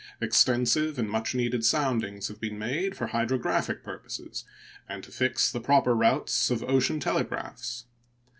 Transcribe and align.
Extensive 0.19 0.97
and 0.97 1.07
much 1.07 1.35
needed 1.35 1.63
soundings 1.63 2.27
have 2.27 2.41
been 2.41 2.57
made 2.57 2.97
for 2.97 3.05
hydrographic 3.05 3.83
purposes 3.83 4.45
and 4.89 5.03
to 5.03 5.11
fix 5.11 5.51
the 5.51 5.61
proper 5.61 5.93
routes 5.95 6.49
of 6.49 6.63
ocean 6.63 6.99
telegraphs. 6.99 7.85